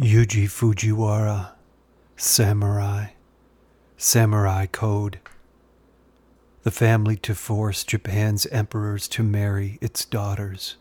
[0.00, 1.50] Yuji Fujiwara,
[2.16, 3.08] Samurai,
[3.98, 5.20] Samurai Code.
[6.62, 10.76] The family to force Japan's emperors to marry its daughters.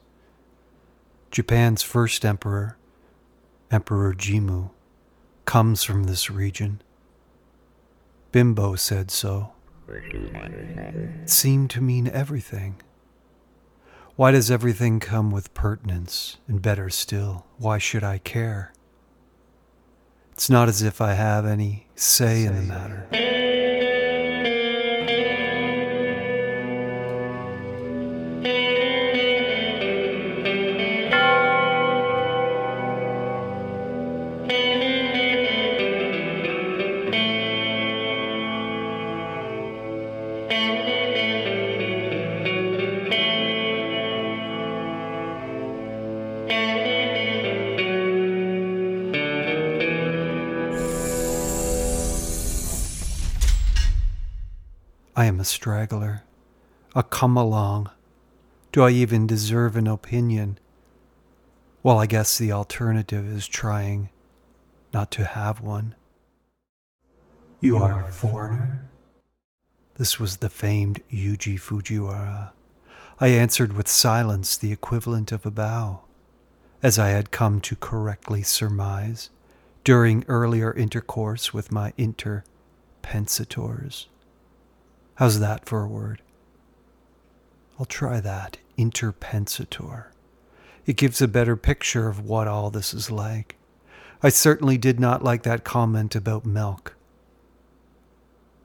[1.31, 2.77] Japan's first emperor,
[3.69, 4.69] Emperor Jimmu,
[5.43, 6.81] comes from this region.
[8.31, 9.51] Bimbo said so.
[9.89, 12.81] It seemed to mean everything.
[14.15, 16.37] Why does everything come with pertinence?
[16.47, 18.71] And better still, why should I care?
[20.39, 23.38] It's not as if I have any say in the matter.
[55.49, 56.23] Straggler,
[56.95, 57.89] a come along.
[58.71, 60.59] Do I even deserve an opinion?
[61.81, 64.09] Well, I guess the alternative is trying
[64.93, 65.95] not to have one.
[67.59, 68.85] You are a foreigner?
[69.95, 72.51] This was the famed Yuji Fujiwara.
[73.19, 76.01] I answered with silence, the equivalent of a bow,
[76.81, 79.29] as I had come to correctly surmise
[79.83, 84.05] during earlier intercourse with my interpensators.
[85.19, 86.21] How's that for a word?
[87.77, 88.57] I'll try that.
[88.77, 90.05] Interpensator.
[90.85, 93.57] It gives a better picture of what all this is like.
[94.23, 96.95] I certainly did not like that comment about milk.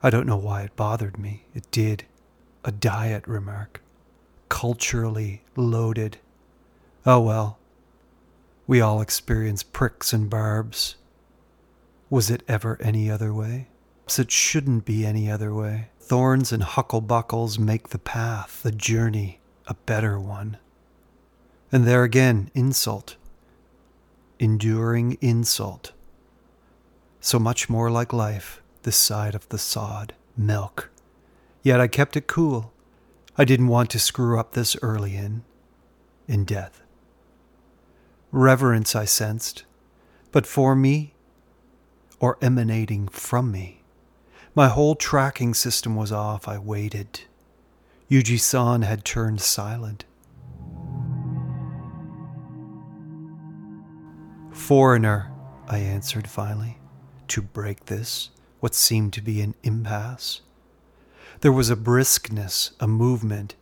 [0.01, 1.43] I don't know why it bothered me.
[1.53, 2.05] It did.
[2.63, 3.81] A diet remark.
[4.47, 6.19] Culturally loaded.
[7.05, 7.59] Oh well.
[8.65, 10.95] We all experience pricks and barbs.
[12.09, 13.67] Was it ever any other way?
[14.17, 15.89] It shouldn't be any other way.
[15.99, 20.57] Thorns and hucklebuckles make the path, the journey, a better one.
[21.71, 23.17] And there again, insult.
[24.39, 25.91] Enduring insult.
[27.19, 30.89] So much more like life, this side of the sod, milk.
[31.61, 32.71] Yet I kept it cool.
[33.37, 35.43] I didn't want to screw up this early in,
[36.27, 36.81] in death.
[38.31, 39.65] Reverence I sensed,
[40.31, 41.15] but for me,
[42.19, 43.81] or emanating from me.
[44.57, 46.47] My whole tracking system was off.
[46.47, 47.21] I waited.
[48.09, 50.05] Yuji san had turned silent.
[54.51, 55.29] Foreigner,
[55.67, 56.77] I answered finally,
[57.27, 58.29] to break this,
[58.61, 60.39] what seemed to be an impasse.
[61.41, 63.55] There was a briskness, a movement.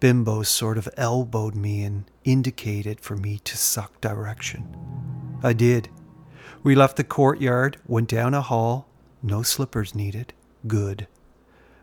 [0.00, 4.76] Bimbo sort of elbowed me and indicated for me to suck direction.
[5.42, 5.88] I did.
[6.62, 8.86] We left the courtyard, went down a hall,
[9.26, 10.32] no slippers needed.
[10.66, 11.08] Good.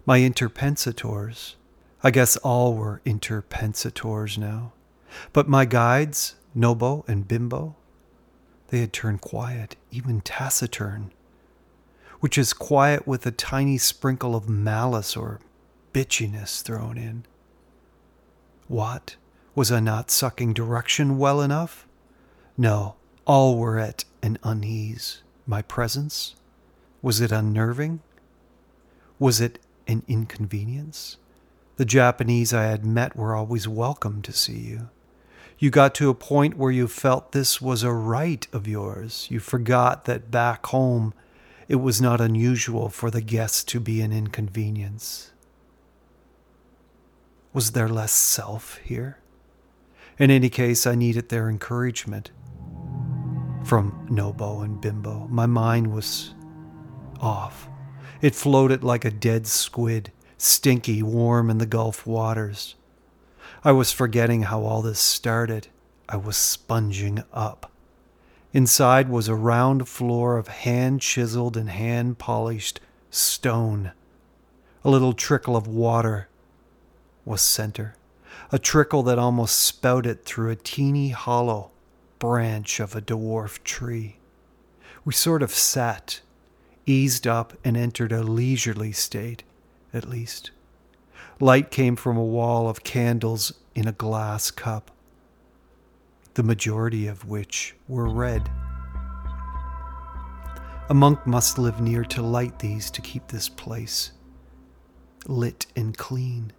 [0.05, 1.55] My interpensators.
[2.01, 4.71] I guess all were interpensators now.
[5.33, 7.75] But my guides, Nobo and Bimbo,
[8.69, 11.11] they had turned quiet, even taciturn,
[12.21, 15.39] which is quiet with a tiny sprinkle of malice or
[15.93, 17.25] bitchiness thrown in.
[18.67, 19.17] What?
[19.53, 21.85] Was I not sucking direction well enough?
[22.57, 22.95] No,
[23.25, 25.21] all were at an unease.
[25.45, 26.35] My presence?
[27.03, 27.99] Was it unnerving?
[29.19, 31.17] Was it an inconvenience?
[31.77, 34.89] The Japanese I had met were always welcome to see you.
[35.59, 39.27] You got to a point where you felt this was a right of yours.
[39.29, 41.13] You forgot that back home
[41.67, 45.31] it was not unusual for the guest to be an inconvenience.
[47.53, 49.17] Was there less self here?
[50.17, 52.31] In any case, I needed their encouragement.
[53.63, 56.33] From Nobo and Bimbo, my mind was
[57.23, 57.69] off.
[58.21, 62.75] It floated like a dead squid, stinky, warm in the Gulf waters.
[63.63, 65.67] I was forgetting how all this started.
[66.09, 67.71] I was sponging up.
[68.51, 73.93] Inside was a round floor of hand chiseled and hand polished stone.
[74.83, 76.27] A little trickle of water
[77.25, 77.95] was center,
[78.51, 81.71] a trickle that almost spouted through a teeny hollow
[82.19, 84.17] branch of a dwarf tree.
[85.05, 86.21] We sort of sat
[86.85, 89.43] eased up and entered a leisurely state,
[89.93, 90.51] at least.
[91.39, 94.91] Light came from a wall of candles in a glass cup,
[96.35, 98.49] the majority of which were red.
[100.89, 104.11] A monk must live near to light these to keep this place
[105.25, 106.51] lit and clean.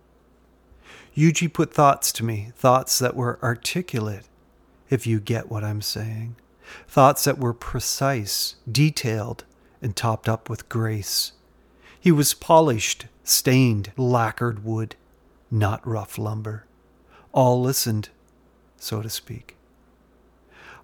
[1.17, 4.27] Yuji put thoughts to me, thoughts that were articulate,
[4.91, 6.37] if you get what I'm saying.
[6.89, 9.45] thoughts that were precise, detailed,
[9.85, 11.33] and topped up with grace.
[12.01, 14.97] He was polished, stained, lacquered wood,
[15.51, 16.65] not rough lumber.
[17.33, 18.09] All listened,
[18.77, 19.57] so to speak.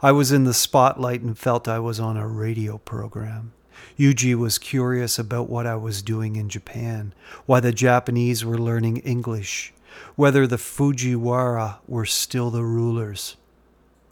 [0.03, 3.53] I was in the spotlight and felt I was on a radio program.
[3.99, 7.13] Yuji was curious about what I was doing in Japan,
[7.47, 9.75] why the Japanese were learning English,
[10.17, 13.37] whether the Fujiwara were still the rulers.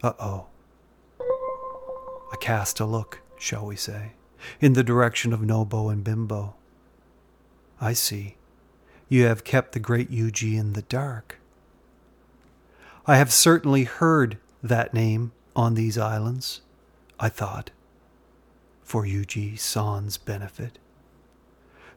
[0.02, 0.46] Uh oh.
[1.20, 4.12] I cast a look, shall we say,
[4.60, 6.54] in the direction of Nobo and Bimbo.
[7.80, 8.36] I see.
[9.08, 11.38] You have kept the great Yuji in the dark.
[13.06, 16.60] I have certainly heard that name on these islands,
[17.18, 17.70] I thought,
[18.82, 20.78] for Yuji San's benefit.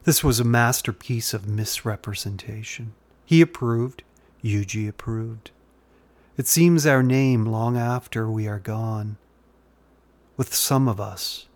[0.04, 2.94] This was a masterpiece of misrepresentation.
[3.24, 4.02] He approved,
[4.42, 5.50] Yuji approved.
[6.36, 9.18] It seems our name, long after we are gone,
[10.36, 11.46] with some of us,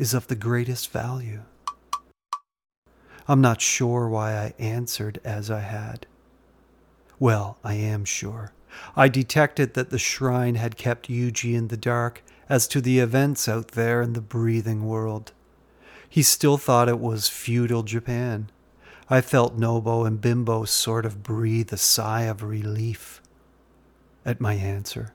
[0.00, 1.42] is of the greatest value.
[3.28, 6.06] I'm not sure why I answered as I had.
[7.18, 8.54] Well, I am sure.
[8.96, 13.46] I detected that the shrine had kept Yuji in the dark as to the events
[13.46, 15.32] out there in the breathing world.
[16.08, 18.48] He still thought it was feudal Japan.
[19.10, 23.20] I felt Nobo and Bimbo sort of breathe a sigh of relief
[24.24, 25.12] at my answer.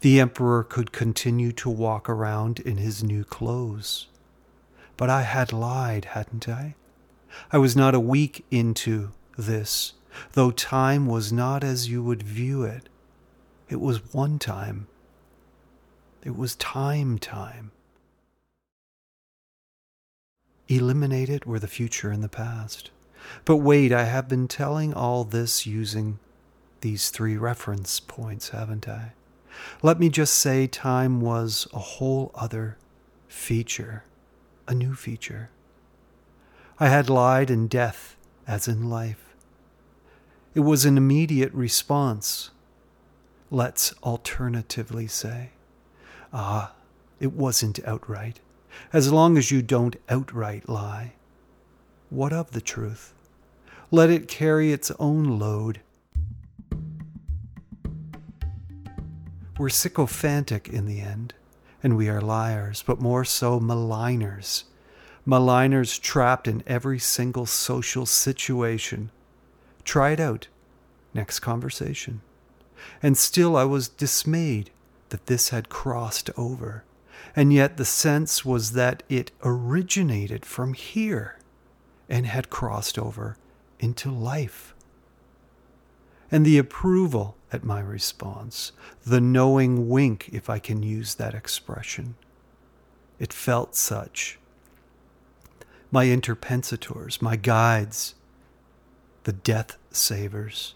[0.00, 4.06] The Emperor could continue to walk around in his new clothes.
[4.96, 6.74] But I had lied, hadn't I?
[7.50, 9.94] I was not a week into this,
[10.32, 12.88] though time was not as you would view it.
[13.68, 14.86] It was one time.
[16.22, 17.72] It was time time.
[20.68, 22.90] Eliminated were the future and the past.
[23.44, 26.18] But wait, I have been telling all this using
[26.80, 29.12] these three reference points, haven't I?
[29.82, 32.78] Let me just say time was a whole other
[33.28, 34.04] feature,
[34.68, 35.50] a new feature.
[36.78, 38.16] I had lied in death
[38.46, 39.34] as in life.
[40.54, 42.50] It was an immediate response,
[43.50, 45.50] let's alternatively say.
[46.32, 46.72] Ah,
[47.20, 48.40] it wasn't outright,
[48.92, 51.12] as long as you don't outright lie.
[52.10, 53.14] What of the truth?
[53.90, 55.80] Let it carry its own load
[59.62, 61.34] We're sycophantic in the end,
[61.84, 64.64] and we are liars, but more so maligners.
[65.24, 69.12] Maligners trapped in every single social situation.
[69.84, 70.48] Try it out.
[71.14, 72.22] Next conversation.
[73.04, 74.70] And still I was dismayed
[75.10, 76.82] that this had crossed over,
[77.36, 81.38] and yet the sense was that it originated from here
[82.08, 83.36] and had crossed over
[83.78, 84.74] into life.
[86.32, 88.72] And the approval at my response,
[89.04, 92.14] the knowing wink, if I can use that expression.
[93.18, 94.38] It felt such.
[95.90, 98.14] My interpensators, my guides,
[99.24, 100.74] the death savers,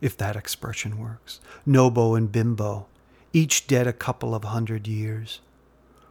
[0.00, 2.86] if that expression works, Nobo and Bimbo,
[3.32, 5.40] each dead a couple of hundred years.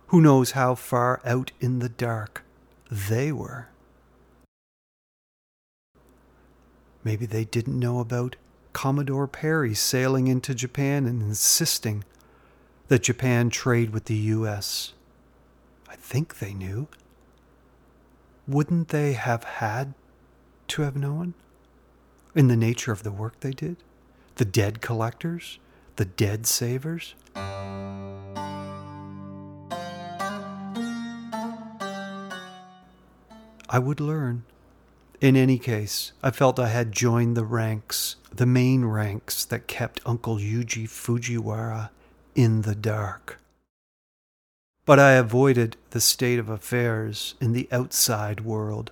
[0.08, 2.44] Who knows how far out in the dark
[2.90, 3.68] they were?
[7.04, 8.36] Maybe they didn't know about
[8.74, 12.04] Commodore Perry sailing into Japan and insisting
[12.88, 14.94] that Japan trade with the U.S.
[15.90, 16.88] I think they knew.
[18.48, 19.94] Wouldn't they have had
[20.70, 21.34] to have known?
[22.34, 23.78] In the nature of the work they did?
[24.36, 25.60] The dead collectors?
[25.98, 27.14] The dead savers?
[33.74, 34.44] I would learn.
[35.22, 40.02] In any case, I felt I had joined the ranks, the main ranks that kept
[40.04, 41.92] Uncle Yuji Fujiwara
[42.34, 43.40] in the dark.
[44.84, 48.90] But I avoided the state of affairs in the outside world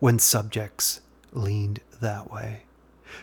[0.00, 1.00] when subjects
[1.32, 2.64] leaned that way.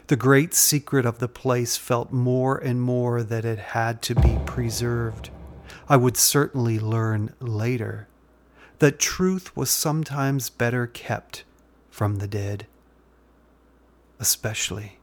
[0.07, 4.39] The great secret of the place felt more and more that it had to be
[4.45, 5.29] preserved.
[5.89, 8.07] I would certainly learn later
[8.79, 11.43] that truth was sometimes better kept
[11.95, 12.67] from the dead,
[14.19, 14.97] especially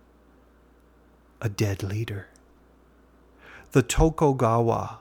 [1.40, 2.26] a dead leader.
[3.70, 4.98] The Tokugawa,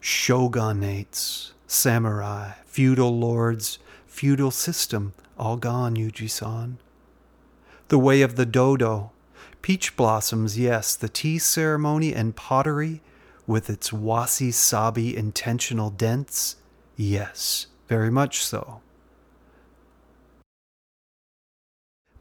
[0.00, 6.78] shogunates, samurai, feudal lords, feudal system, all gone, Yuji san.
[7.88, 9.10] The way of the dodo,
[9.60, 13.02] peach blossoms, yes, the tea ceremony and pottery
[13.46, 16.56] with its wabi sabi intentional dents,
[16.96, 18.80] yes, very much so.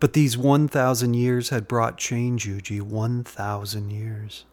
[0.01, 2.81] But these 1,000 years had brought change, Yuji.
[2.81, 4.46] 1,000 years.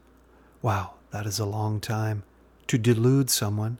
[0.61, 2.23] Wow, that is a long time
[2.67, 3.79] to delude someone.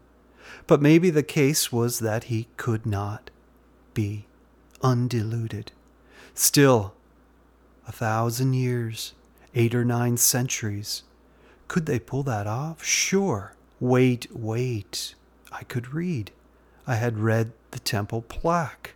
[0.67, 3.31] But maybe the case was that he could not
[3.93, 4.25] be
[4.83, 5.73] undiluted.
[6.33, 6.95] Still,
[7.87, 9.13] a thousand years,
[9.55, 11.03] eight or nine centuries.
[11.69, 12.83] Could they pull that off?
[12.83, 13.53] Sure.
[13.79, 15.15] Wait, wait.
[15.53, 16.31] I could read.
[16.87, 18.95] I had read the temple plaque.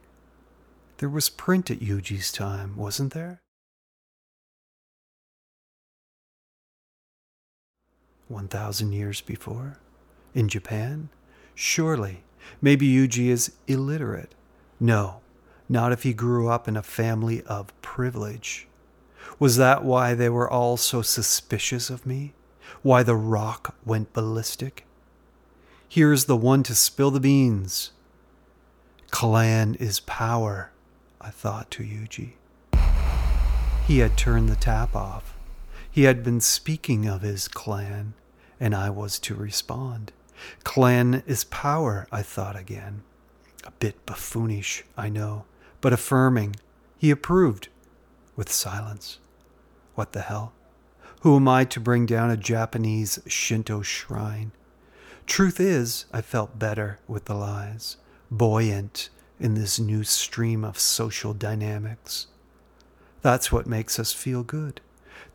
[1.02, 3.42] There was print at Yuji's time, wasn't there?
[8.28, 9.80] One thousand years before?
[10.32, 11.09] In Japan?
[11.56, 12.23] Surely.
[12.61, 14.37] Maybe Yuji is illiterate.
[14.78, 15.23] No,
[15.68, 18.68] not if he grew up in a family of privilege.
[19.40, 22.32] Was that why they were all so suspicious of me?
[22.82, 24.87] Why the rock went ballistic?
[25.88, 27.90] Here's the one to spill the beans.
[29.11, 30.72] Clan is power.
[31.23, 32.33] I thought to Yuji.
[33.87, 35.37] He had turned the tap off.
[35.91, 38.14] He had been speaking of his clan,
[38.59, 40.12] and I was to respond.
[40.64, 43.02] Clan is power, I thought again.
[43.64, 45.45] A bit buffoonish, I know,
[45.81, 46.57] but affirming.
[46.99, 47.69] He approved,
[48.35, 49.19] with silence.
[49.95, 50.52] What the hell?
[51.21, 54.50] Who am I to bring down a Japanese Shinto shrine?
[55.26, 57.97] Truth is, I felt better with the lies,
[58.29, 59.11] buoyant
[59.41, 62.27] in this new stream of social dynamics.
[63.23, 64.81] That's what makes us feel good.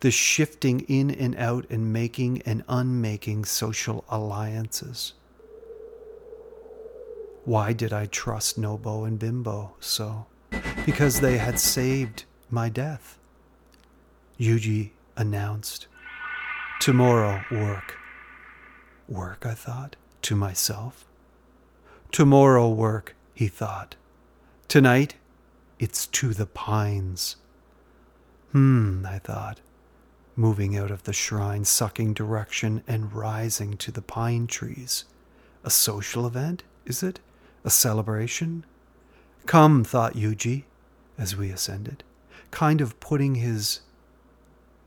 [0.00, 5.14] The shifting in and out and making and unmaking social alliances.
[7.44, 10.26] Why did I trust Nobo and Bimbo so?
[10.84, 13.18] Because they had saved my death.
[14.38, 15.86] Yuji announced.
[16.80, 17.96] Tomorrow, work.
[19.08, 21.06] Work, I thought, to myself.
[22.12, 23.94] Tomorrow, work, he thought.
[24.66, 25.14] Tonight,
[25.78, 27.36] it's to the pines.
[28.50, 29.60] Hmm, I thought,
[30.34, 35.04] moving out of the shrine, sucking direction, and rising to the pine trees.
[35.62, 37.20] A social event, is it?
[37.62, 38.66] A celebration?
[39.46, 40.64] Come, thought Yuji,
[41.16, 42.02] as we ascended,
[42.50, 43.82] kind of putting his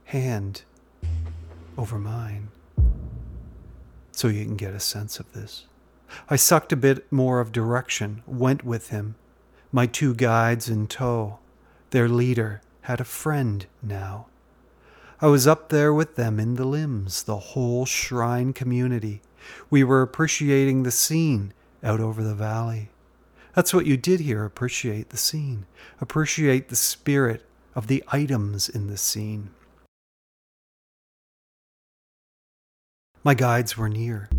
[0.03, 0.63] hand
[1.77, 2.50] over mine.
[4.12, 5.67] So you can get a sense of this.
[6.30, 9.15] I sucked a bit more of direction, went with him,
[9.72, 11.39] my two guides in tow.
[11.91, 14.27] Their leader had a friend now.
[15.22, 19.22] I was up there with them in the limbs, the whole shrine community.
[19.70, 21.53] We were appreciating the scene
[21.84, 22.89] out over the valley.
[23.56, 25.65] That's what you did here appreciate the scene,
[26.00, 29.51] appreciate the spirit of the items in the scene.
[33.24, 34.30] My guides were near.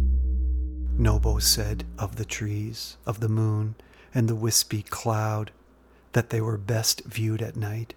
[1.02, 3.74] Nobo said of the trees, of the moon,
[4.14, 5.50] and the wispy cloud,
[6.12, 7.94] that they were best viewed at night.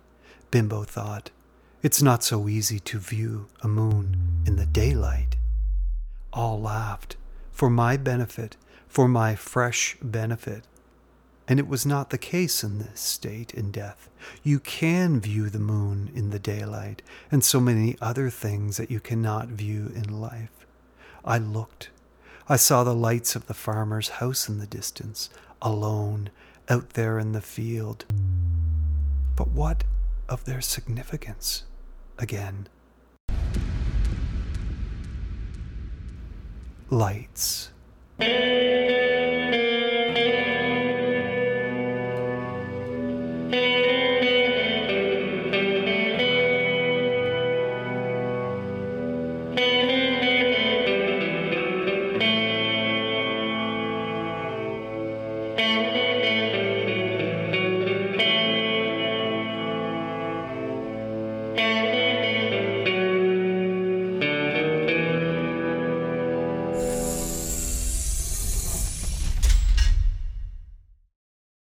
[0.49, 1.29] Bimbo thought,
[1.83, 5.35] it's not so easy to view a moon in the daylight.
[6.33, 7.15] All laughed,
[7.51, 8.57] for my benefit,
[8.87, 10.63] for my fresh benefit.
[11.47, 14.09] And it was not the case in this state in death.
[14.41, 18.99] You can view the moon in the daylight, and so many other things that you
[18.99, 20.65] cannot view in life.
[21.23, 21.91] I looked
[22.47, 25.31] I saw the lights of the farmer's house in the distance,
[25.63, 26.29] alone,
[26.69, 28.05] out there in the field.
[29.35, 29.83] But what
[30.29, 31.63] of their significance?
[32.19, 32.67] Again.
[36.91, 37.71] Lights.